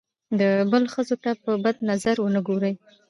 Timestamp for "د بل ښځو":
0.39-1.15